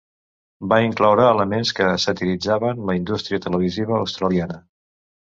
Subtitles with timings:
[0.71, 4.59] Va incloure elements que satiritzaven la indústria televisiva australiana.